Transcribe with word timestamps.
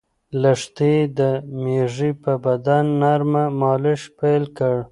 لښتې 0.41 0.93
د 1.17 1.19
مېږې 1.63 2.11
په 2.23 2.31
بدن 2.45 2.85
نرمه 3.01 3.43
مالش 3.61 4.01
پیل 4.17 4.43
کړ. 4.57 4.75